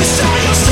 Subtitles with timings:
[0.00, 0.69] You saw yourself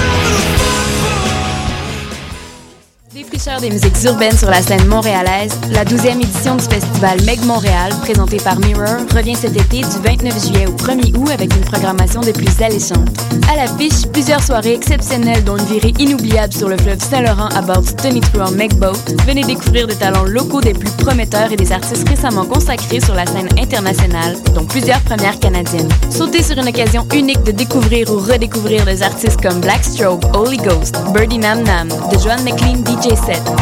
[3.61, 8.37] des musiques urbaines sur la scène montréalaise, la 12e édition du festival Meg Montréal, présenté
[8.39, 12.33] par Mirror, revient cet été du 29 juillet au 1er août avec une programmation des
[12.33, 13.09] plus alléchantes.
[13.51, 17.81] À l'affiche, plusieurs soirées exceptionnelles dont une virée inoubliable sur le fleuve Saint-Laurent à bord
[17.81, 18.99] du Tony True Meg Boat.
[19.25, 23.25] Venez découvrir des talents locaux des plus prometteurs et des artistes récemment consacrés sur la
[23.25, 25.89] scène internationale, dont plusieurs premières canadiennes.
[26.11, 30.97] Sautez sur une occasion unique de découvrir ou redécouvrir des artistes comme Blackstroke, Holy Ghost,
[31.15, 33.15] Birdie Nam Nam, The Joan McLean DJ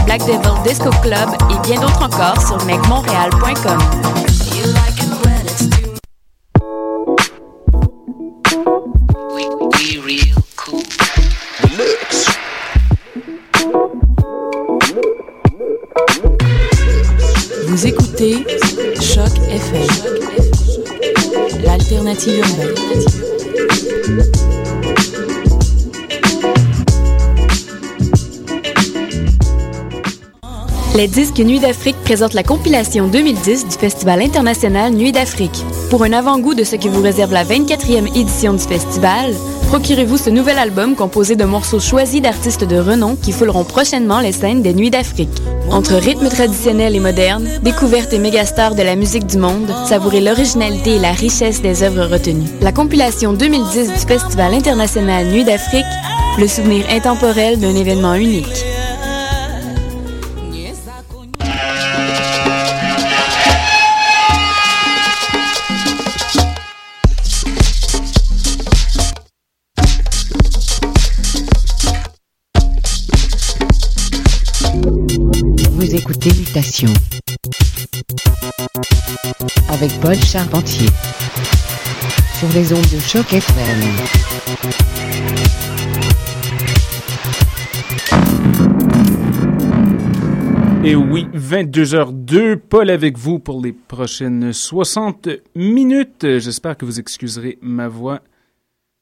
[0.04, 3.78] Black Devil Disco Club et bien d'autres encore sur mecmontréal.com.
[17.66, 18.46] Vous écoutez
[19.00, 19.86] Choc FM,
[21.64, 22.74] l'alternative urbaine.
[30.96, 35.62] Les disques Nuit d'Afrique présentent la compilation 2010 du Festival international Nuit d'Afrique.
[35.90, 39.34] Pour un avant-goût de ce qui vous réserve la 24e édition du festival,
[39.66, 44.32] procurez-vous ce nouvel album composé de morceaux choisis d'artistes de renom qui fouleront prochainement les
[44.32, 45.42] scènes des Nuits d'Afrique.
[45.70, 50.94] Entre rythmes traditionnels et modernes, découvertes et mégastars de la musique du monde, savourez l'originalité
[50.94, 52.48] et la richesse des œuvres retenues.
[52.62, 55.84] La compilation 2010 du Festival international Nuit d'Afrique,
[56.38, 58.64] le souvenir intemporel d'un événement unique.
[79.76, 80.88] Avec Paul Charpentier.
[82.38, 83.82] Sur les ondes de choc FM.
[90.82, 96.38] Et oui, 22h02, Paul avec vous pour les prochaines 60 minutes.
[96.38, 98.22] J'espère que vous excuserez ma voix.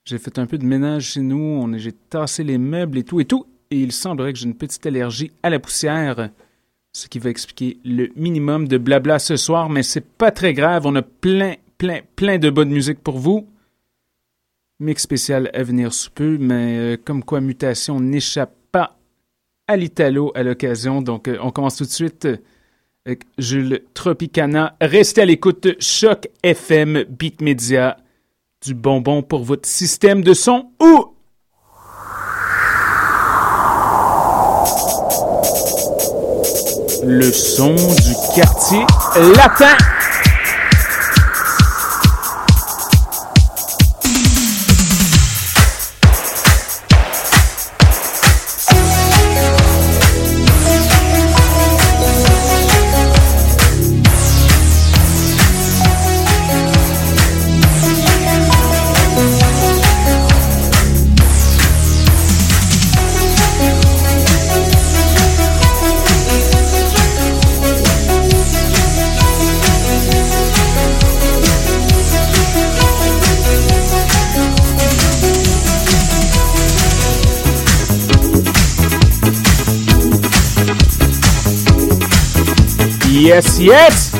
[0.04, 3.26] J'ai fait un peu de ménage chez nous, j'ai tassé les meubles et tout et
[3.26, 6.30] tout, et il semblerait que j'ai une petite allergie à la poussière
[6.94, 10.86] ce qui va expliquer le minimum de blabla ce soir, mais c'est pas très grave,
[10.86, 13.48] on a plein, plein, plein de bonne musique pour vous.
[14.78, 18.96] Mix spécial à venir sous peu, mais euh, comme quoi Mutation n'échappe pas
[19.66, 22.28] à l'Italo à l'occasion, donc euh, on commence tout de suite
[23.04, 24.76] avec Jules Tropicana.
[24.80, 27.96] Restez à l'écoute Choc FM Beat Media,
[28.64, 31.13] du bonbon pour votre système de son ou
[37.06, 38.84] le son du quartier
[39.36, 39.76] latin.
[83.24, 84.13] Yes, yes!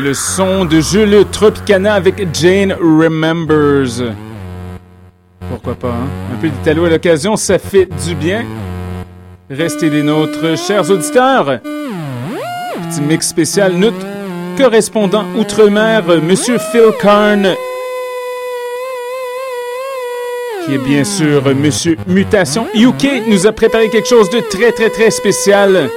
[0.00, 4.14] Le son de Jules Tropicana avec Jane Remembers.
[5.50, 6.08] Pourquoi pas, hein?
[6.32, 8.44] Un peu d'italo à l'occasion, ça fait du bien.
[9.50, 11.60] Restez des nôtres, chers auditeurs.
[11.62, 13.96] Petit mix spécial, notre
[14.56, 17.54] correspondant outre-mer, Monsieur Phil Karn,
[20.66, 24.90] qui est bien sûr Monsieur Mutation UK, nous a préparé quelque chose de très très
[24.90, 25.88] très spécial.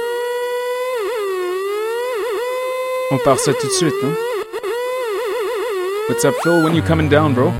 [3.12, 4.14] On part ça tout de suite, hein?
[6.08, 6.62] What's up, Phil?
[6.64, 7.52] When you coming down, bro?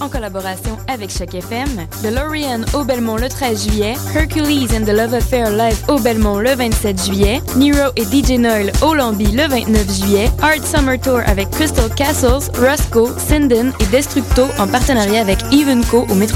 [0.00, 5.14] En collaboration avec Choc FM, DeLorean au Belmont le 13 juillet, Hercules and the Love
[5.14, 10.00] Affair live au Belmont le 27 juillet, Nero et DJ Noel au Lambi le 29
[10.00, 16.06] juillet, Art Summer Tour avec Crystal Castles, Roscoe, Sinden et Destructo en partenariat avec Evenco
[16.10, 16.26] au métro